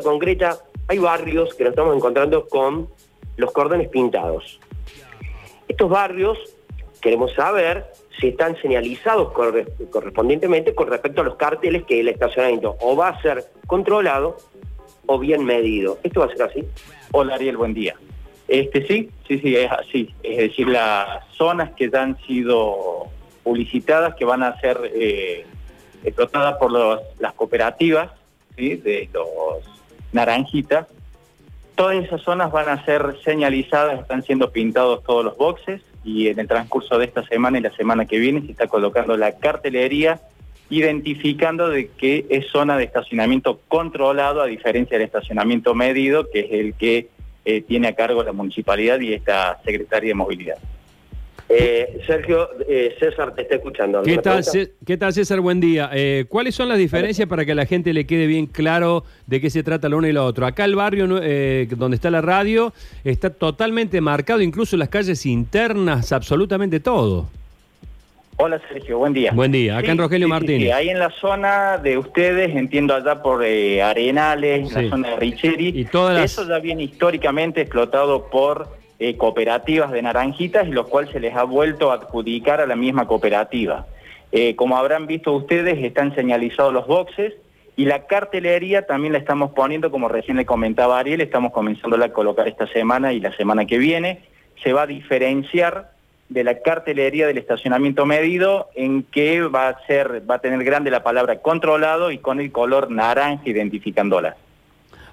concreta, 0.00 0.58
hay 0.88 0.98
barrios 0.98 1.54
que 1.54 1.64
nos 1.64 1.70
estamos 1.72 1.96
encontrando 1.96 2.46
con 2.48 2.88
los 3.36 3.52
cordones 3.52 3.88
pintados. 3.88 4.58
Estos 5.68 5.90
barrios 5.90 6.38
queremos 7.00 7.32
saber 7.34 7.86
si 8.20 8.28
están 8.28 8.56
señalizados 8.60 9.32
corre- 9.32 9.66
correspondientemente 9.90 10.74
con 10.74 10.88
respecto 10.88 11.22
a 11.22 11.24
los 11.24 11.36
carteles 11.36 11.84
que 11.84 12.00
el 12.00 12.08
estacionamiento 12.08 12.76
o 12.80 12.96
va 12.96 13.08
a 13.08 13.22
ser 13.22 13.44
controlado 13.66 14.36
o 15.06 15.18
bien 15.18 15.44
medido. 15.44 15.98
¿Esto 16.02 16.20
va 16.20 16.26
a 16.26 16.28
ser 16.30 16.42
así? 16.42 16.64
Hola 17.12 17.34
Ariel, 17.34 17.56
buen 17.56 17.74
día. 17.74 17.96
Este 18.46 18.86
sí, 18.86 19.10
sí, 19.26 19.38
sí, 19.38 19.56
es 19.56 19.70
así. 19.70 20.14
Es 20.22 20.36
decir, 20.36 20.68
las 20.68 21.26
zonas 21.36 21.72
que 21.72 21.90
ya 21.90 22.02
han 22.02 22.18
sido 22.26 23.06
publicitadas, 23.42 24.14
que 24.14 24.24
van 24.24 24.42
a 24.42 24.60
ser 24.60 24.78
eh, 24.94 25.46
explotadas 26.04 26.56
por 26.58 26.70
las 26.70 27.32
cooperativas, 27.34 28.10
¿sí? 28.56 28.76
de 28.76 29.08
los 29.12 29.64
naranjitas, 30.12 30.86
todas 31.74 32.04
esas 32.04 32.20
zonas 32.22 32.52
van 32.52 32.68
a 32.68 32.84
ser 32.84 33.16
señalizadas, 33.24 34.00
están 34.00 34.22
siendo 34.22 34.52
pintados 34.52 35.02
todos 35.02 35.24
los 35.24 35.36
boxes 35.36 35.82
y 36.04 36.28
en 36.28 36.38
el 36.38 36.48
transcurso 36.48 36.98
de 36.98 37.06
esta 37.06 37.24
semana 37.24 37.58
y 37.58 37.62
la 37.62 37.74
semana 37.74 38.06
que 38.06 38.18
viene 38.18 38.42
se 38.42 38.52
está 38.52 38.66
colocando 38.66 39.16
la 39.16 39.32
cartelería 39.38 40.20
identificando 40.72 41.68
de 41.68 41.88
que 41.88 42.24
es 42.30 42.46
zona 42.48 42.78
de 42.78 42.84
estacionamiento 42.84 43.60
controlado 43.68 44.40
a 44.40 44.46
diferencia 44.46 44.96
del 44.96 45.06
estacionamiento 45.06 45.74
medido, 45.74 46.30
que 46.30 46.40
es 46.40 46.52
el 46.52 46.74
que 46.74 47.08
eh, 47.44 47.60
tiene 47.60 47.88
a 47.88 47.94
cargo 47.94 48.22
la 48.22 48.32
municipalidad 48.32 48.98
y 49.00 49.12
esta 49.12 49.60
Secretaría 49.64 50.08
de 50.08 50.14
Movilidad. 50.14 50.58
Eh, 51.48 52.00
Sergio, 52.06 52.48
eh, 52.68 52.94
César 52.98 53.34
te 53.34 53.42
está 53.42 53.56
escuchando. 53.56 54.02
¿Qué 54.02 54.12
¿Alguna 54.12 54.40
tal, 54.42 54.68
¿Qué 54.86 54.96
tal, 54.96 55.12
César? 55.12 55.40
Buen 55.40 55.60
día. 55.60 55.90
Eh, 55.92 56.24
¿Cuáles 56.28 56.54
son 56.54 56.68
las 56.68 56.78
diferencias 56.78 57.28
para 57.28 57.44
que 57.44 57.52
a 57.52 57.54
la 57.54 57.66
gente 57.66 57.92
le 57.92 58.06
quede 58.06 58.26
bien 58.26 58.46
claro 58.46 59.04
de 59.26 59.40
qué 59.40 59.50
se 59.50 59.62
trata 59.62 59.88
lo 59.88 59.98
uno 59.98 60.08
y 60.08 60.12
lo 60.12 60.24
otro? 60.24 60.46
Acá 60.46 60.64
el 60.64 60.76
barrio 60.76 61.20
eh, 61.22 61.66
donde 61.76 61.96
está 61.96 62.10
la 62.10 62.22
radio 62.22 62.72
está 63.04 63.30
totalmente 63.30 64.00
marcado, 64.00 64.40
incluso 64.40 64.76
las 64.76 64.88
calles 64.88 65.26
internas, 65.26 66.12
absolutamente 66.12 66.80
todo. 66.80 67.28
Hola 68.38 68.60
Sergio, 68.72 68.98
buen 68.98 69.12
día. 69.12 69.30
Buen 69.32 69.52
día. 69.52 69.76
Acá 69.76 69.92
en 69.92 69.98
Rogelio 69.98 70.26
Martínez. 70.26 70.72
ahí 70.72 70.88
en 70.88 70.98
la 70.98 71.10
zona 71.10 71.76
de 71.76 71.98
ustedes, 71.98 72.56
entiendo 72.56 72.94
allá 72.94 73.22
por 73.22 73.44
eh, 73.44 73.82
Arenales, 73.82 74.70
Sí. 74.70 74.74
la 74.84 74.88
zona 74.90 75.10
de 75.10 75.16
Richeri, 75.16 75.68
Y 75.68 75.84
todas 75.84 76.14
las- 76.16 76.32
eso 76.32 76.48
ya 76.48 76.58
viene 76.58 76.84
históricamente 76.84 77.60
explotado 77.60 78.30
por 78.30 78.80
eh, 79.02 79.16
cooperativas 79.16 79.90
de 79.90 80.00
naranjitas 80.00 80.68
y 80.68 80.70
los 80.70 80.86
cuales 80.86 81.10
se 81.10 81.18
les 81.18 81.34
ha 81.34 81.42
vuelto 81.42 81.90
a 81.90 81.94
adjudicar 81.94 82.60
a 82.60 82.66
la 82.68 82.76
misma 82.76 83.08
cooperativa. 83.08 83.84
Eh, 84.30 84.54
como 84.54 84.76
habrán 84.76 85.08
visto 85.08 85.32
ustedes, 85.32 85.82
están 85.82 86.14
señalizados 86.14 86.72
los 86.72 86.86
boxes 86.86 87.34
y 87.74 87.86
la 87.86 88.06
cartelería 88.06 88.86
también 88.86 89.12
la 89.12 89.18
estamos 89.18 89.50
poniendo, 89.54 89.90
como 89.90 90.06
recién 90.06 90.36
le 90.36 90.46
comentaba 90.46 91.00
Ariel, 91.00 91.20
estamos 91.20 91.50
comenzándola 91.50 92.06
a 92.06 92.12
colocar 92.12 92.46
esta 92.46 92.68
semana 92.68 93.12
y 93.12 93.18
la 93.18 93.36
semana 93.36 93.64
que 93.64 93.76
viene. 93.78 94.20
Se 94.62 94.72
va 94.72 94.82
a 94.82 94.86
diferenciar 94.86 95.90
de 96.28 96.44
la 96.44 96.60
cartelería 96.60 97.26
del 97.26 97.38
estacionamiento 97.38 98.06
medido 98.06 98.68
en 98.76 99.02
que 99.02 99.42
va 99.42 99.66
a 99.66 99.84
ser, 99.88 100.22
va 100.30 100.36
a 100.36 100.38
tener 100.38 100.62
grande 100.62 100.92
la 100.92 101.02
palabra 101.02 101.40
controlado 101.40 102.12
y 102.12 102.18
con 102.18 102.38
el 102.38 102.52
color 102.52 102.88
naranja 102.88 103.42
identificándola. 103.46 104.36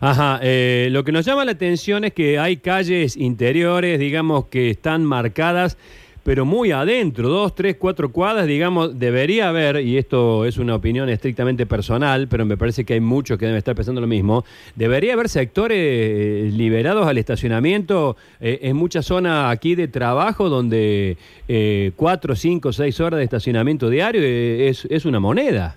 Ajá, 0.01 0.39
eh, 0.41 0.87
lo 0.91 1.03
que 1.03 1.11
nos 1.11 1.25
llama 1.25 1.43
la 1.43 1.51
atención 1.51 2.05
es 2.05 2.13
que 2.13 2.39
hay 2.39 2.57
calles 2.57 3.17
interiores, 3.17 3.99
digamos, 3.99 4.45
que 4.45 4.69
están 4.69 5.03
marcadas, 5.03 5.77
pero 6.23 6.45
muy 6.45 6.71
adentro, 6.71 7.27
dos, 7.27 7.55
tres, 7.55 7.75
cuatro 7.77 8.11
cuadras, 8.11 8.45
digamos, 8.45 8.99
debería 8.99 9.49
haber, 9.49 9.81
y 9.81 9.97
esto 9.97 10.45
es 10.45 10.57
una 10.57 10.75
opinión 10.75 11.09
estrictamente 11.09 11.65
personal, 11.65 12.27
pero 12.27 12.45
me 12.45 12.55
parece 12.55 12.85
que 12.85 12.93
hay 12.93 12.99
muchos 12.99 13.37
que 13.37 13.45
deben 13.45 13.57
estar 13.57 13.75
pensando 13.75 13.99
lo 13.99 14.07
mismo, 14.07 14.45
debería 14.75 15.13
haber 15.13 15.27
sectores 15.27 15.77
eh, 15.79 16.49
liberados 16.53 17.07
al 17.07 17.17
estacionamiento 17.17 18.15
eh, 18.39 18.59
en 18.63 18.75
muchas 18.75 19.05
zonas 19.05 19.51
aquí 19.51 19.75
de 19.75 19.87
trabajo 19.87 20.49
donde 20.49 21.17
eh, 21.47 21.91
cuatro, 21.95 22.35
cinco, 22.35 22.73
seis 22.73 22.99
horas 22.99 23.17
de 23.17 23.23
estacionamiento 23.23 23.89
diario 23.89 24.21
eh, 24.23 24.69
es, 24.69 24.85
es 24.85 25.05
una 25.05 25.19
moneda. 25.19 25.75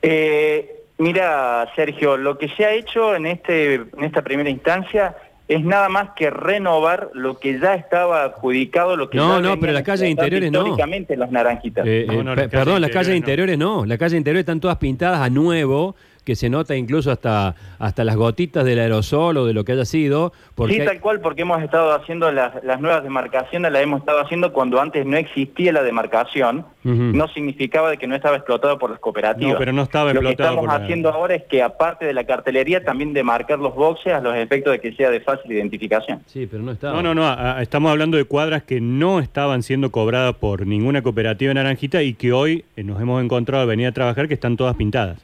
Eh, 0.00 0.77
mira, 0.98 1.68
Sergio, 1.74 2.16
lo 2.16 2.36
que 2.38 2.48
se 2.50 2.64
ha 2.64 2.72
hecho 2.72 3.14
en, 3.14 3.26
este, 3.26 3.74
en 3.74 4.04
esta 4.04 4.22
primera 4.22 4.50
instancia 4.50 5.16
es 5.48 5.64
nada 5.64 5.88
más 5.88 6.10
que 6.14 6.28
renovar 6.28 7.08
lo 7.14 7.38
que 7.38 7.58
ya 7.58 7.74
estaba 7.74 8.24
adjudicado, 8.24 8.96
lo 8.96 9.08
que 9.08 9.16
No, 9.16 9.36
ya 9.40 9.48
no, 9.48 9.58
pero 9.58 9.72
las 9.72 9.82
calles 9.82 10.10
interiores 10.10 10.52
no. 10.52 10.58
históricamente 10.58 11.16
los 11.16 11.30
naranjitas. 11.30 11.86
Eh, 11.86 12.04
No, 12.06 12.12
eh, 12.12 12.16
no, 12.24 12.34
pe- 12.34 12.42
las 12.42 12.50
calles 12.50 12.50
perdón, 12.50 12.80
las 12.82 12.90
calles 12.90 13.16
interiores 13.16 13.54
interiores 13.54 13.58
no. 13.58 13.86
Las 13.86 13.98
calles 13.98 14.18
interiores 14.18 14.40
están 14.40 14.60
todas 14.60 14.76
pintadas 14.76 15.20
a 15.20 15.30
nuevo, 15.30 15.96
que 16.28 16.36
se 16.36 16.50
nota 16.50 16.76
incluso 16.76 17.10
hasta, 17.10 17.54
hasta 17.78 18.04
las 18.04 18.14
gotitas 18.14 18.62
del 18.62 18.78
aerosol 18.80 19.38
o 19.38 19.46
de 19.46 19.54
lo 19.54 19.64
que 19.64 19.72
haya 19.72 19.86
sido. 19.86 20.34
Porque 20.54 20.74
Sí, 20.74 20.84
tal 20.84 21.00
cual, 21.00 21.20
porque 21.22 21.40
hemos 21.40 21.62
estado 21.62 21.94
haciendo 21.94 22.30
las, 22.30 22.62
las 22.64 22.82
nuevas 22.82 23.02
demarcaciones, 23.02 23.72
las 23.72 23.82
hemos 23.82 24.00
estado 24.00 24.20
haciendo 24.20 24.52
cuando 24.52 24.78
antes 24.78 25.06
no 25.06 25.16
existía 25.16 25.72
la 25.72 25.82
demarcación, 25.82 26.66
no 26.84 27.28
significaba 27.28 27.88
de 27.90 27.96
que 27.96 28.06
no 28.06 28.14
estaba 28.14 28.36
explotado 28.36 28.78
por 28.78 28.90
las 28.90 28.98
cooperativas. 29.00 29.52
No, 29.54 29.58
pero 29.58 29.72
no 29.72 29.82
estaba 29.84 30.12
Lo 30.12 30.20
que 30.20 30.26
explotado 30.28 30.50
estamos 30.56 30.66
por 30.70 30.78
la- 30.78 30.84
haciendo 30.84 31.08
ahora 31.10 31.34
es 31.36 31.44
que 31.44 31.62
aparte 31.62 32.04
de 32.04 32.12
la 32.12 32.24
cartelería, 32.24 32.84
también 32.84 33.14
demarcar 33.14 33.58
los 33.58 33.74
boxes 33.74 34.12
a 34.12 34.20
los 34.20 34.36
efectos 34.36 34.72
de 34.72 34.80
que 34.80 34.92
sea 34.92 35.08
de 35.08 35.20
fácil 35.20 35.50
identificación. 35.50 36.20
Sí, 36.26 36.46
pero 36.46 36.62
no 36.62 36.72
está. 36.72 36.92
No, 36.92 37.00
no, 37.02 37.14
no, 37.14 37.24
a- 37.26 37.56
a- 37.58 37.62
estamos 37.62 37.90
hablando 37.90 38.18
de 38.18 38.24
cuadras 38.24 38.64
que 38.64 38.82
no 38.82 39.18
estaban 39.20 39.62
siendo 39.62 39.90
cobradas 39.90 40.34
por 40.36 40.66
ninguna 40.66 41.00
cooperativa 41.00 41.54
naranjita 41.54 42.02
y 42.02 42.12
que 42.12 42.32
hoy 42.34 42.64
eh, 42.76 42.82
nos 42.84 43.00
hemos 43.00 43.24
encontrado 43.24 43.62
al 43.62 43.68
venir 43.68 43.86
a 43.86 43.92
trabajar 43.92 44.28
que 44.28 44.34
están 44.34 44.58
todas 44.58 44.76
pintadas. 44.76 45.18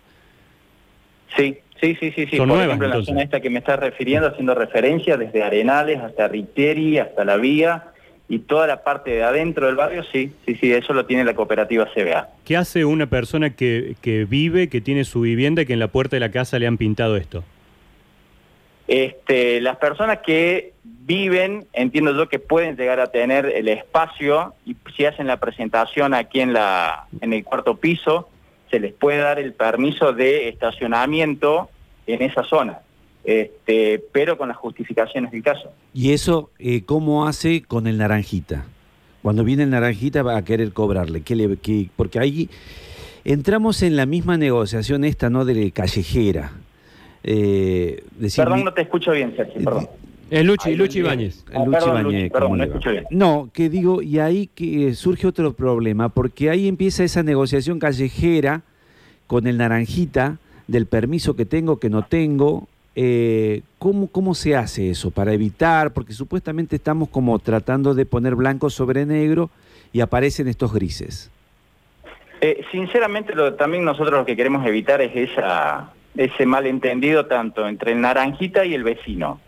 Sí, 1.37 1.59
sí, 1.81 1.97
sí, 2.01 2.13
sí, 2.13 2.27
sí. 2.27 2.37
Son 2.37 2.49
Por 2.49 2.49
nuevas, 2.49 2.67
ejemplo, 2.67 2.87
en 2.87 2.91
la 2.91 2.97
entonces. 2.97 3.13
zona 3.13 3.23
esta 3.23 3.41
que 3.41 3.51
me 3.51 3.59
estás 3.59 3.79
refiriendo, 3.79 4.29
haciendo 4.29 4.55
referencia 4.55 5.17
desde 5.17 5.43
Arenales 5.43 6.01
hasta 6.01 6.29
Riteri, 6.29 6.99
hasta 6.99 7.25
La 7.25 7.37
Vía 7.37 7.85
y 8.29 8.39
toda 8.39 8.67
la 8.67 8.83
parte 8.83 9.11
de 9.11 9.23
adentro 9.23 9.67
del 9.67 9.77
barrio, 9.77 10.03
sí, 10.11 10.33
sí, 10.47 10.55
sí, 10.55 10.73
eso 10.73 10.95
lo 10.95 11.05
tiene 11.05 11.25
la 11.25 11.35
cooperativa 11.35 11.87
CBA. 11.95 12.29
¿Qué 12.47 12.57
hace 12.57 12.85
una 12.87 13.07
persona 13.07 13.51
que, 13.51 13.97
que 14.01 14.25
vive, 14.25 14.69
que 14.69 14.81
tiene 14.81 15.05
su 15.05 15.21
vivienda 15.21 15.63
y 15.63 15.67
que 15.67 15.75
en 15.75 15.79
la 15.79 15.89
puerta 15.89 16.17
de 16.17 16.21
la 16.21 16.31
casa 16.31 16.59
le 16.59 16.67
han 16.67 16.79
pintado 16.79 17.17
esto? 17.17 17.45
Este, 18.87 19.61
las 19.61 19.77
personas 19.79 20.19
que 20.19 20.73
viven, 20.85 21.67
entiendo 21.73 22.15
yo 22.15 22.29
que 22.29 22.39
pueden 22.39 22.77
llegar 22.77 23.01
a 23.01 23.07
tener 23.09 23.47
el 23.47 23.69
espacio 23.69 24.55
y 24.67 24.77
si 24.97 25.07
hacen 25.07 25.27
la 25.27 25.39
presentación 25.39 26.13
aquí 26.15 26.41
en 26.41 26.53
la 26.53 27.07
en 27.21 27.33
el 27.33 27.45
cuarto 27.45 27.77
piso, 27.77 28.29
se 28.75 28.81
les 28.81 28.93
puede 28.93 29.19
dar 29.19 29.39
el 29.39 29.53
permiso 29.53 30.13
de 30.13 30.49
estacionamiento 30.49 31.71
en 32.09 32.23
esa 32.23 32.43
zona, 32.43 32.81
este, 33.23 34.03
pero 34.11 34.37
con 34.37 34.49
las 34.49 34.57
justificaciones 34.57 35.31
del 35.31 35.45
caso. 35.45 35.71
¿Y 35.93 36.11
eso 36.13 36.51
eh, 36.59 36.83
cómo 36.85 37.29
hace 37.29 37.63
con 37.63 37.87
el 37.87 37.99
naranjita? 37.99 38.65
Cuando 39.23 39.45
viene 39.45 39.63
el 39.63 39.71
naranjita 39.71 40.25
va 40.25 40.37
a 40.37 40.45
querer 40.45 40.73
cobrarle. 40.73 41.21
¿Qué 41.23 41.37
le, 41.37 41.57
qué- 41.59 41.89
porque 41.95 42.19
ahí 42.19 42.51
entramos 43.25 43.81
en 43.83 43.95
la 43.95 44.07
misma 44.07 44.37
negociación 44.39 45.05
esta, 45.05 45.31
¿no? 45.31 45.45
De 45.45 45.71
callejera. 45.71 46.51
Eh, 47.23 48.03
decir, 48.19 48.43
Perdón, 48.43 48.65
no 48.65 48.75
te 48.75 48.83
escucho 48.83 49.13
bien, 49.13 49.37
Sergio, 49.37 49.63
perdón. 49.63 49.89
Luchi, 50.31 50.71
Ay, 50.71 50.77
Luchi 50.77 50.99
mío. 50.99 51.07
Ibáñez. 51.07 51.45
el 51.51 51.57
Ah, 51.57 51.65
Luchi 51.65 52.31
Luchi, 52.73 52.91
bien. 52.91 53.05
No, 53.11 53.51
que 53.53 53.69
digo, 53.69 54.03
y 54.03 54.19
ahí 54.19 54.49
que 54.55 54.89
eh, 54.89 54.95
surge 54.95 55.27
otro 55.27 55.53
problema, 55.53 56.09
porque 56.09 56.51
ahí 56.51 56.67
empieza 56.69 57.05
esa 57.05 57.23
negociación 57.23 57.79
callejera 57.79 58.63
con 59.27 59.47
el 59.47 59.59
naranjita 59.59 60.39
del 60.67 60.87
permiso 60.87 61.35
que 61.37 61.45
tengo, 61.45 61.79
que 61.79 61.91
no 61.91 62.03
tengo. 62.03 62.69
Eh, 62.97 63.63
¿cómo, 63.79 64.07
¿Cómo 64.07 64.35
se 64.35 64.55
hace 64.57 64.91
eso 64.91 65.11
para 65.11 65.33
evitar? 65.33 65.93
Porque 65.93 66.13
supuestamente 66.13 66.77
estamos 66.77 67.09
como 67.09 67.39
tratando 67.39 67.95
de 67.95 68.07
poner 68.07 68.35
blanco 68.37 68.71
sobre 68.71 69.05
negro 69.05 69.51
y 69.93 70.01
aparecen 70.01 70.49
estos 70.49 70.73
grises. 70.73 71.31
Eh, 72.41 72.65
sinceramente, 72.71 73.35
lo, 73.35 73.55
también 73.55 73.85
nosotros 73.85 74.19
lo 74.21 74.25
que 74.27 74.37
queremos 74.37 74.67
evitar 74.67 75.01
es 75.01 75.15
esa, 75.31 75.93
ese 76.17 76.47
malentendido 76.47 77.27
tanto 77.27 77.67
entre 77.69 77.93
el 77.93 78.01
naranjita 78.01 78.65
y 78.65 78.75
el 78.75 78.85
vecino. 78.85 79.41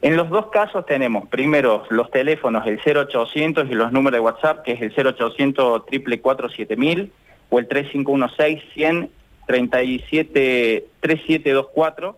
En 0.00 0.16
los 0.16 0.28
dos 0.30 0.46
casos 0.50 0.86
tenemos 0.86 1.28
primero 1.28 1.84
los 1.90 2.10
teléfonos, 2.10 2.66
el 2.66 2.78
0800 2.78 3.68
y 3.68 3.74
los 3.74 3.90
números 3.90 4.18
de 4.18 4.20
WhatsApp, 4.20 4.62
que 4.62 4.72
es 4.72 4.82
el 4.82 4.92
0800 4.92 5.82
444 5.82 6.48
7000 6.50 7.12
o 7.50 7.58
el 7.58 7.66
3516 7.66 8.62
100 8.74 9.10
37 9.46 10.84
3724 11.00 12.16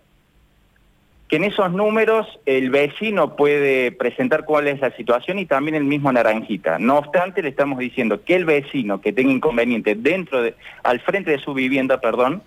que 1.31 1.37
en 1.37 1.44
esos 1.44 1.71
números 1.71 2.27
el 2.44 2.71
vecino 2.71 3.37
puede 3.37 3.93
presentar 3.93 4.44
cuál 4.44 4.67
es 4.67 4.81
la 4.81 4.91
situación 4.97 5.38
y 5.38 5.47
también 5.47 5.77
el 5.77 5.85
mismo 5.85 6.11
Naranjita. 6.11 6.81
No 6.81 6.99
obstante, 6.99 7.41
le 7.41 7.50
estamos 7.50 7.79
diciendo 7.79 8.25
que 8.25 8.35
el 8.35 8.44
vecino 8.44 9.00
que 9.00 9.12
tenga 9.12 9.31
inconveniente 9.31 9.94
dentro 9.94 10.43
de, 10.43 10.56
al 10.82 10.99
frente 10.99 11.31
de 11.31 11.38
su 11.38 11.55
vivienda, 11.55 12.00
perdón, 12.00 12.43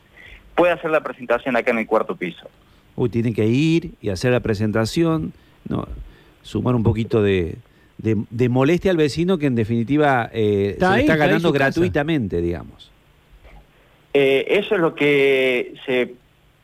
puede 0.53 0.73
hacer 0.73 0.91
la 0.91 0.99
presentación 0.99 1.55
acá 1.55 1.71
en 1.71 1.79
el 1.79 1.87
cuarto 1.87 2.17
piso. 2.17 2.49
Uy, 2.95 3.09
tiene 3.09 3.33
que 3.33 3.45
ir 3.47 3.91
y 4.01 4.09
hacer 4.09 4.31
la 4.31 4.39
presentación, 4.39 5.33
no, 5.67 5.87
sumar 6.43 6.75
un 6.75 6.83
poquito 6.83 7.21
de, 7.23 7.55
de- 7.97 8.17
de 8.29 8.49
molestia 8.49 8.91
al 8.91 8.97
vecino 8.97 9.37
que 9.37 9.47
en 9.47 9.55
definitiva 9.55 10.29
eh, 10.33 10.71
Está 10.73 10.89
se 10.89 10.93
ahí, 10.95 11.01
está 11.01 11.15
ganando 11.15 11.51
casa. 11.51 11.65
gratuitamente, 11.65 12.41
digamos. 12.41 12.91
Eh, 14.13 14.45
eso 14.59 14.75
es 14.75 14.81
lo 14.81 14.93
que 14.93 15.73
se 15.85 16.13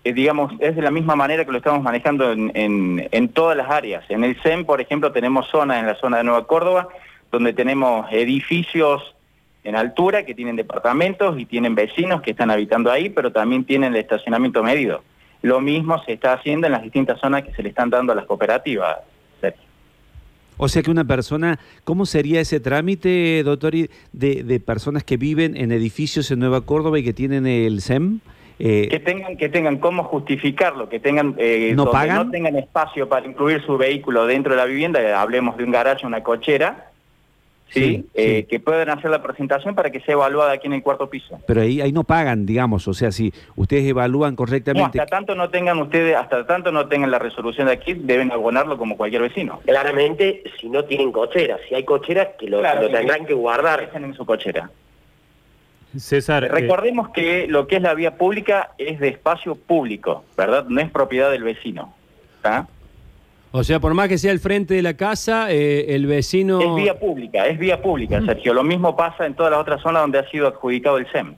eh, 0.04 0.14
digamos, 0.14 0.54
es 0.60 0.76
de 0.76 0.82
la 0.82 0.92
misma 0.92 1.16
manera 1.16 1.44
que 1.46 1.52
lo 1.52 1.58
estamos 1.58 1.84
manejando 1.84 2.32
en, 2.32 2.52
en, 2.56 3.08
en 3.12 3.30
todas 3.30 3.58
las 3.58 3.70
áreas. 3.70 4.06
En 4.10 4.24
el 4.24 4.36
CEM, 4.42 4.64
por 4.66 4.80
ejemplo, 4.80 5.12
tenemos 5.12 5.48
zonas 5.50 5.80
en 5.80 5.88
la 5.88 5.96
zona 5.96 6.18
de 6.18 6.24
Nueva 6.24 6.48
Córdoba, 6.48 6.88
donde 7.32 7.52
tenemos 7.54 8.08
edificios 8.12 9.02
en 9.66 9.76
altura 9.76 10.26
que 10.26 10.34
tienen 10.34 10.56
departamentos 10.56 11.38
y 11.38 11.46
tienen 11.46 11.76
vecinos 11.76 12.22
que 12.22 12.32
están 12.32 12.50
habitando 12.50 12.90
ahí, 12.90 13.10
pero 13.10 13.32
también 13.34 13.66
tienen 13.66 13.94
el 13.94 14.00
estacionamiento 14.00 14.64
medido. 14.64 15.04
Lo 15.42 15.62
mismo 15.62 16.02
se 16.04 16.14
está 16.14 16.34
haciendo 16.34 16.68
en 16.68 16.74
las 16.74 16.84
distintas 16.84 17.20
zonas 17.20 17.44
que 17.44 17.54
se 17.54 17.64
le 17.64 17.70
están 17.70 17.90
dando 17.90 18.14
a 18.14 18.16
las 18.16 18.26
cooperativas, 18.26 18.98
Sergio. 19.40 19.64
O 20.58 20.68
sea 20.68 20.82
que 20.82 20.92
una 20.92 21.06
persona, 21.06 21.60
¿cómo 21.86 22.06
sería 22.06 22.42
ese 22.42 22.60
trámite, 22.60 23.42
doctor, 23.44 23.74
de, 23.74 23.90
de 24.44 24.60
personas 24.60 25.04
que 25.04 25.16
viven 25.16 25.56
en 25.56 25.72
edificios 25.72 26.30
en 26.32 26.40
Nueva 26.40 26.62
Córdoba 26.62 27.00
y 27.00 27.04
que 27.04 27.14
tienen 27.14 27.48
el 27.48 27.82
SEM? 27.82 28.20
Eh, 28.62 28.90
que 28.92 29.00
tengan 29.00 29.38
que 29.38 29.48
tengan 29.48 29.78
cómo 29.78 30.04
justificarlo, 30.04 30.90
que 30.90 31.00
tengan 31.00 31.34
eh, 31.38 31.72
¿No 31.74 31.86
donde 31.86 31.92
pagan? 31.94 32.16
no 32.18 32.30
tengan 32.30 32.58
espacio 32.58 33.08
para 33.08 33.26
incluir 33.26 33.66
su 33.66 33.78
vehículo 33.78 34.26
dentro 34.28 34.52
de 34.52 34.58
la 34.58 34.66
vivienda, 34.66 35.22
hablemos 35.22 35.56
de 35.56 35.64
un 35.64 35.72
garaje, 35.72 36.06
una 36.06 36.24
cochera, 36.24 36.89
sí, 37.70 37.80
Sí, 37.80 38.06
Eh, 38.14 38.42
sí. 38.42 38.48
que 38.48 38.60
puedan 38.60 38.90
hacer 38.90 39.10
la 39.12 39.22
presentación 39.22 39.76
para 39.76 39.90
que 39.92 40.00
sea 40.02 40.14
evaluada 40.14 40.52
aquí 40.54 40.68
en 40.68 40.74
el 40.74 40.82
cuarto 40.84 41.10
piso. 41.10 41.40
pero 41.48 41.62
ahí, 41.62 41.82
ahí 41.82 41.92
no 41.92 42.04
pagan, 42.04 42.46
digamos, 42.46 42.88
o 42.88 42.94
sea, 42.94 43.12
si 43.12 43.32
ustedes 43.56 43.86
evalúan 43.88 44.32
No, 44.34 44.38
correctamente... 44.38 45.00
hasta 45.00 45.06
tanto 45.16 45.36
no 45.36 45.50
tengan 45.50 45.78
ustedes, 45.80 46.16
hasta 46.16 46.46
tanto 46.46 46.72
no 46.72 46.88
tengan 46.88 47.12
la 47.12 47.20
resolución 47.20 47.68
de 47.68 47.74
aquí, 47.74 47.94
deben 47.94 48.32
abonarlo 48.32 48.78
como 48.78 48.98
cualquier 48.98 49.22
vecino. 49.24 49.60
Claramente, 49.66 50.44
si 50.60 50.70
no 50.70 50.84
tienen 50.86 51.12
cocheras, 51.12 51.60
si 51.70 51.76
hay 51.76 51.84
cocheras, 51.86 52.30
que 52.40 52.48
lo, 52.48 52.60
Claro, 52.60 52.82
lo 52.84 52.90
tendrán 52.90 53.26
que 53.26 53.34
guardar. 53.34 53.80
Dejen 53.82 54.04
en 54.06 54.14
su 54.14 54.26
cochera. 54.26 54.70
César, 55.98 56.44
eh, 56.44 56.48
Recordemos 56.50 57.10
que 57.10 57.48
lo 57.48 57.66
que 57.68 57.78
es 57.78 57.82
la 57.82 57.96
vía 57.96 58.16
pública 58.16 58.72
es 58.78 59.00
de 59.00 59.08
espacio 59.08 59.56
público, 59.56 60.24
¿verdad? 60.38 60.66
No 60.68 60.80
es 60.82 60.90
propiedad 60.92 61.32
del 61.32 61.44
vecino. 61.44 61.94
¿tá? 62.44 62.68
O 63.52 63.64
sea, 63.64 63.80
por 63.80 63.96
más 63.96 64.08
que 64.08 64.20
sea 64.20 64.32
el 64.32 64.40
frente 64.40 64.76
de 64.76 64.84
la 64.84 64.94
casa, 64.94 65.52
eh, 65.52 65.96
el 65.96 66.06
vecino... 66.06 66.60
Es 66.62 66.84
vía 66.84 67.00
pública, 67.00 67.48
es 67.48 67.58
vía 67.58 67.82
pública, 67.82 68.22
Sergio. 68.24 68.54
Lo 68.54 68.64
mismo 68.64 68.96
pasa 68.96 69.26
en 69.26 69.34
todas 69.34 69.52
las 69.52 69.60
otras 69.60 69.82
zonas 69.82 70.04
donde 70.04 70.20
ha 70.20 70.30
sido 70.30 70.48
adjudicado 70.48 70.98
el 70.98 71.12
SEM. 71.12 71.34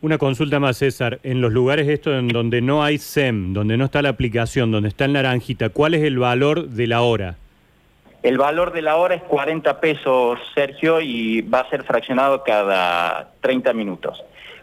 una 0.00 0.16
consulta 0.16 0.58
más, 0.58 0.78
César. 0.78 1.18
En 1.22 1.42
los 1.42 1.52
lugares 1.52 1.86
estos 1.86 2.18
en 2.18 2.28
donde 2.28 2.62
no 2.62 2.82
hay 2.82 2.96
SEM, 2.96 3.52
donde 3.52 3.76
no 3.76 3.84
está 3.84 4.00
la 4.00 4.08
aplicación, 4.08 4.70
donde 4.70 4.88
está 4.88 5.04
el 5.04 5.12
naranjita, 5.12 5.68
¿cuál 5.68 5.92
es 5.92 6.02
el 6.02 6.18
valor 6.18 6.68
de 6.68 6.86
la 6.86 7.02
hora? 7.02 7.36
El 8.22 8.38
valor 8.38 8.72
de 8.72 8.80
la 8.80 8.96
hora 8.96 9.14
es 9.14 9.22
40 9.22 9.80
pesos, 9.80 10.38
Sergio, 10.54 11.00
y 11.02 11.42
va 11.42 11.60
a 11.60 11.70
ser 11.70 11.84
fraccionado 11.84 12.42
cada 12.42 13.32
30 13.42 13.74
minutos. 13.74 14.22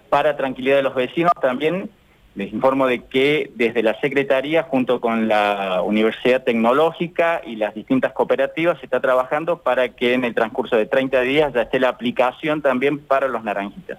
Para 0.09 0.35
tranquilidad 0.35 0.77
de 0.77 0.83
los 0.83 0.95
vecinos 0.95 1.31
también 1.41 1.89
les 2.37 2.53
informo 2.53 2.85
de 2.85 2.99
que 2.99 3.49
desde 3.55 3.81
la 3.81 3.99
Secretaría, 3.99 4.61
junto 4.61 5.01
con 5.01 5.27
la 5.27 5.81
Universidad 5.81 6.43
Tecnológica 6.43 7.41
y 7.43 7.55
las 7.55 7.73
distintas 7.73 8.13
cooperativas, 8.13 8.77
se 8.77 8.85
está 8.85 8.99
trabajando 8.99 9.63
para 9.63 9.89
que 9.89 10.13
en 10.13 10.23
el 10.23 10.35
transcurso 10.35 10.75
de 10.75 10.85
30 10.85 11.21
días 11.21 11.53
ya 11.53 11.63
esté 11.63 11.79
la 11.79 11.89
aplicación 11.89 12.61
también 12.61 12.99
para 12.99 13.27
los 13.27 13.43
naranjitas. 13.43 13.97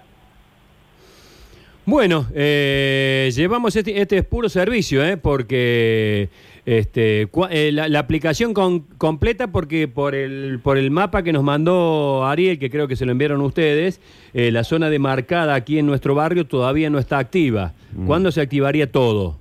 Bueno, 1.85 2.27
eh, 2.35 3.31
llevamos 3.35 3.75
este, 3.75 3.99
este 3.99 4.17
es 4.19 4.25
puro 4.25 4.47
servicio, 4.47 5.03
¿eh? 5.03 5.17
porque 5.17 6.29
este, 6.65 7.27
cua- 7.31 7.47
eh, 7.51 7.71
la, 7.71 7.87
la 7.87 7.97
aplicación 7.97 8.53
con- 8.53 8.81
completa, 8.99 9.51
porque 9.51 9.87
por 9.87 10.13
el, 10.13 10.59
por 10.61 10.77
el 10.77 10.91
mapa 10.91 11.23
que 11.23 11.33
nos 11.33 11.43
mandó 11.43 12.25
Ariel, 12.27 12.59
que 12.59 12.69
creo 12.69 12.87
que 12.87 12.95
se 12.95 13.07
lo 13.07 13.11
enviaron 13.11 13.41
ustedes, 13.41 14.01
eh, 14.35 14.51
la 14.51 14.63
zona 14.63 14.91
demarcada 14.91 15.55
aquí 15.55 15.79
en 15.79 15.87
nuestro 15.87 16.13
barrio 16.13 16.45
todavía 16.45 16.91
no 16.91 16.99
está 16.99 17.17
activa. 17.17 17.73
¿Cuándo 18.05 18.31
se 18.31 18.41
activaría 18.41 18.91
todo? 18.91 19.38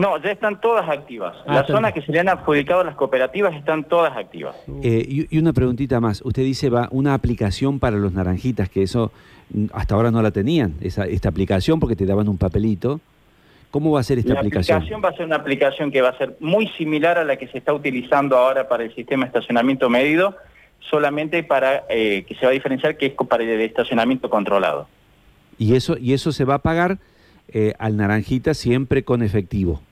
No, 0.00 0.16
ya 0.16 0.30
están 0.30 0.58
todas 0.62 0.88
activas. 0.88 1.36
Ah, 1.46 1.56
Las 1.56 1.66
zonas 1.66 1.92
que 1.92 2.00
se 2.00 2.10
le 2.10 2.20
han 2.20 2.30
adjudicado 2.30 2.80
a 2.80 2.84
las 2.84 2.94
cooperativas 2.94 3.54
están 3.54 3.84
todas 3.84 4.16
activas. 4.16 4.56
Eh, 4.82 5.04
y, 5.06 5.36
y 5.36 5.38
una 5.38 5.52
preguntita 5.52 6.00
más. 6.00 6.22
Usted 6.24 6.42
dice 6.42 6.70
va 6.70 6.88
una 6.90 7.12
aplicación 7.12 7.78
para 7.78 7.98
los 7.98 8.14
naranjitas, 8.14 8.70
que 8.70 8.82
eso 8.82 9.12
mm, 9.52 9.66
hasta 9.74 9.94
ahora 9.94 10.10
no 10.10 10.22
la 10.22 10.30
tenían, 10.30 10.72
esa, 10.80 11.04
esta 11.04 11.28
aplicación, 11.28 11.80
porque 11.80 11.96
te 11.96 12.06
daban 12.06 12.30
un 12.30 12.38
papelito. 12.38 12.98
¿Cómo 13.70 13.92
va 13.92 14.00
a 14.00 14.02
ser 14.02 14.18
esta 14.18 14.32
La 14.32 14.40
aplicación? 14.40 14.78
aplicación 14.78 15.02
va 15.04 15.10
a 15.10 15.16
ser 15.16 15.26
una 15.26 15.36
aplicación 15.36 15.90
que 15.90 16.00
va 16.00 16.08
a 16.08 16.16
ser 16.16 16.34
muy 16.40 16.66
similar 16.78 17.18
a 17.18 17.24
la 17.24 17.36
que 17.36 17.48
se 17.48 17.58
está 17.58 17.74
utilizando 17.74 18.38
ahora 18.38 18.70
para 18.70 18.84
el 18.84 18.94
sistema 18.94 19.24
de 19.24 19.28
estacionamiento 19.28 19.90
medido, 19.90 20.34
solamente 20.88 21.42
para 21.42 21.84
eh, 21.90 22.24
que 22.26 22.34
se 22.36 22.46
va 22.46 22.52
a 22.52 22.54
diferenciar 22.54 22.96
que 22.96 23.04
es 23.04 23.12
para 23.28 23.42
el 23.44 23.60
estacionamiento 23.60 24.30
controlado. 24.30 24.88
Y 25.58 25.74
eso, 25.74 25.98
y 25.98 26.14
eso 26.14 26.32
se 26.32 26.46
va 26.46 26.54
a 26.54 26.58
pagar 26.60 26.96
eh, 27.52 27.74
al 27.78 27.98
naranjita 27.98 28.54
siempre 28.54 29.02
con 29.02 29.22
efectivo. 29.22 29.82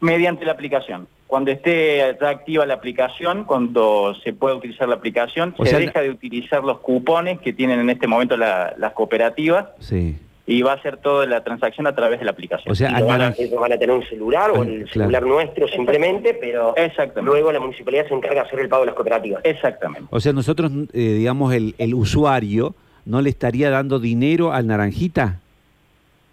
Mediante 0.00 0.44
la 0.44 0.52
aplicación. 0.52 1.08
Cuando 1.26 1.50
esté 1.50 2.16
ya 2.20 2.28
activa 2.28 2.66
la 2.66 2.74
aplicación, 2.74 3.44
cuando 3.44 4.14
se 4.22 4.32
pueda 4.32 4.54
utilizar 4.54 4.88
la 4.88 4.96
aplicación, 4.96 5.54
O 5.56 5.64
se 5.64 5.70
sea, 5.70 5.78
deja 5.78 6.00
de 6.02 6.10
utilizar 6.10 6.62
los 6.62 6.78
cupones 6.80 7.40
que 7.40 7.52
tienen 7.52 7.80
en 7.80 7.88
este 7.90 8.06
momento 8.06 8.36
la- 8.36 8.74
las 8.76 8.92
cooperativas 8.92 9.66
Sí. 9.80 10.16
y 10.46 10.60
va 10.62 10.74
a 10.74 10.82
ser 10.82 10.98
toda 10.98 11.24
la 11.26 11.42
transacción 11.42 11.86
a 11.86 11.94
través 11.94 12.18
de 12.18 12.26
la 12.26 12.32
aplicación. 12.32 12.70
O 12.70 12.74
sea, 12.74 12.90
van, 13.00 13.20
a, 13.22 13.34
ellos 13.38 13.58
van 13.58 13.72
a 13.72 13.78
tener 13.78 13.96
un 13.96 14.04
celular 14.04 14.50
o 14.50 14.62
el 14.62 14.84
claro. 14.84 14.92
celular 14.92 15.22
nuestro 15.22 15.68
simplemente, 15.68 16.34
pero 16.34 16.76
Exactamente. 16.76 17.22
luego 17.22 17.50
la 17.50 17.60
municipalidad 17.60 18.06
se 18.08 18.14
encarga 18.14 18.42
de 18.42 18.46
hacer 18.48 18.60
el 18.60 18.68
pago 18.68 18.82
de 18.82 18.86
las 18.88 18.94
cooperativas. 18.94 19.40
Exactamente. 19.44 20.08
O 20.10 20.20
sea, 20.20 20.32
nosotros, 20.34 20.70
eh, 20.92 20.98
digamos, 21.14 21.54
el, 21.54 21.74
el 21.78 21.94
usuario 21.94 22.74
no 23.06 23.22
le 23.22 23.30
estaría 23.30 23.70
dando 23.70 23.98
dinero 23.98 24.52
al 24.52 24.66
naranjita. 24.66 25.38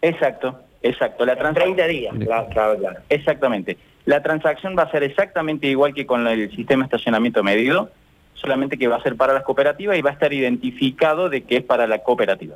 Exacto, 0.02 0.60
exacto. 0.81 1.26
La 1.26 1.36
transacción 1.36 1.76
30 1.76 1.88
días, 1.88 2.16
claro, 2.20 2.48
claro, 2.52 2.78
claro. 2.80 3.00
Exactamente. 3.10 3.78
La 4.06 4.24
transacción 4.24 4.76
va 4.78 4.84
a 4.84 4.92
ser 4.92 5.04
exactamente 5.04 5.68
igual 5.68 5.94
que 5.94 6.06
con 6.06 6.26
el 6.28 6.50
sistema 6.56 6.84
de 6.84 6.86
estacionamiento 6.86 7.44
medido, 7.44 7.92
solamente 8.34 8.78
que 8.78 8.88
va 8.88 8.96
a 8.96 9.04
ser 9.04 9.16
para 9.16 9.34
las 9.34 9.44
cooperativas 9.44 9.98
y 9.98 10.02
va 10.02 10.10
a 10.10 10.14
estar 10.14 10.34
identificado 10.34 11.30
de 11.30 11.42
que 11.42 11.58
es 11.58 11.64
para 11.64 11.86
la 11.88 12.00
cooperativa. 12.00 12.56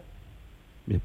Bien. 0.86 1.02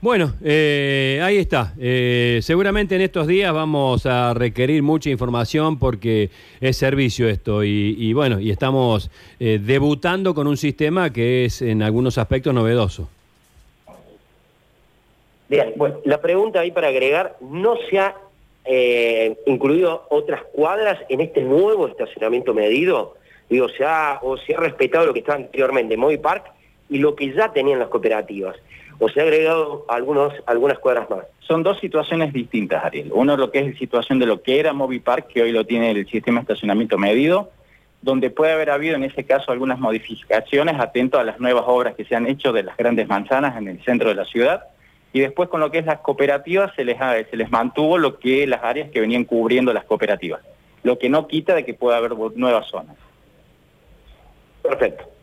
Bueno, 0.00 0.34
eh, 0.44 1.20
ahí 1.22 1.38
está. 1.38 1.74
Eh, 1.78 2.38
seguramente 2.42 2.94
en 2.94 3.00
estos 3.00 3.26
días 3.26 3.52
vamos 3.52 4.06
a 4.06 4.34
requerir 4.34 4.82
mucha 4.82 5.10
información 5.10 5.78
porque 5.78 6.30
es 6.60 6.76
servicio 6.76 7.28
esto 7.28 7.64
y, 7.64 7.96
y 7.98 8.12
bueno, 8.12 8.38
y 8.38 8.50
estamos 8.50 9.10
eh, 9.40 9.58
debutando 9.60 10.34
con 10.34 10.46
un 10.46 10.56
sistema 10.56 11.12
que 11.12 11.46
es 11.46 11.62
en 11.62 11.82
algunos 11.82 12.18
aspectos 12.18 12.54
novedoso. 12.54 13.08
Bien, 15.48 15.74
la 16.04 16.20
pregunta 16.20 16.60
ahí 16.60 16.70
para 16.70 16.88
agregar, 16.88 17.36
¿no 17.40 17.76
se 17.88 17.98
ha 17.98 18.14
eh, 18.64 19.36
incluido 19.46 20.06
otras 20.10 20.42
cuadras 20.52 20.98
en 21.08 21.22
este 21.22 21.42
nuevo 21.42 21.88
estacionamiento 21.88 22.52
medido? 22.52 23.16
Digo, 23.48 23.68
se 23.70 23.84
ha, 23.84 24.18
o 24.22 24.36
se 24.36 24.54
ha 24.54 24.60
respetado 24.60 25.06
lo 25.06 25.14
que 25.14 25.20
estaba 25.20 25.38
anteriormente, 25.38 25.96
Moby 25.96 26.18
Park, 26.18 26.44
y 26.90 26.98
lo 26.98 27.14
que 27.16 27.32
ya 27.32 27.50
tenían 27.52 27.78
las 27.78 27.88
cooperativas, 27.88 28.56
o 28.98 29.08
se 29.08 29.20
ha 29.20 29.22
agregado 29.22 29.86
algunos, 29.88 30.34
algunas 30.46 30.78
cuadras 30.78 31.08
más. 31.08 31.24
Son 31.40 31.62
dos 31.62 31.80
situaciones 31.80 32.32
distintas, 32.32 32.84
Ariel. 32.84 33.10
Uno 33.12 33.36
lo 33.36 33.50
que 33.50 33.60
es 33.60 33.72
la 33.72 33.78
situación 33.78 34.18
de 34.18 34.26
lo 34.26 34.42
que 34.42 34.60
era 34.60 34.74
Movipark, 34.74 35.28
que 35.28 35.42
hoy 35.42 35.52
lo 35.52 35.64
tiene 35.64 35.92
el 35.92 36.06
sistema 36.08 36.40
de 36.40 36.42
estacionamiento 36.42 36.98
medido, 36.98 37.50
donde 38.02 38.30
puede 38.30 38.52
haber 38.52 38.70
habido 38.70 38.96
en 38.96 39.04
ese 39.04 39.24
caso 39.24 39.50
algunas 39.50 39.78
modificaciones 39.78 40.78
atento 40.78 41.18
a 41.18 41.24
las 41.24 41.40
nuevas 41.40 41.64
obras 41.66 41.94
que 41.94 42.04
se 42.04 42.14
han 42.14 42.26
hecho 42.26 42.52
de 42.52 42.62
las 42.62 42.76
grandes 42.76 43.08
manzanas 43.08 43.56
en 43.56 43.68
el 43.68 43.82
centro 43.82 44.10
de 44.10 44.14
la 44.14 44.24
ciudad. 44.26 44.64
Y 45.12 45.20
después 45.20 45.48
con 45.48 45.60
lo 45.60 45.70
que 45.70 45.78
es 45.78 45.86
las 45.86 46.00
cooperativas 46.00 46.72
se 46.74 46.84
les, 46.84 46.98
se 47.30 47.36
les 47.36 47.50
mantuvo 47.50 47.98
lo 47.98 48.18
que 48.18 48.46
las 48.46 48.62
áreas 48.62 48.90
que 48.90 49.00
venían 49.00 49.24
cubriendo 49.24 49.72
las 49.72 49.84
cooperativas. 49.84 50.40
Lo 50.82 50.98
que 50.98 51.08
no 51.08 51.26
quita 51.26 51.54
de 51.54 51.64
que 51.64 51.74
pueda 51.74 51.96
haber 51.96 52.14
nuevas 52.36 52.68
zonas. 52.68 52.96
Perfecto. 54.62 55.17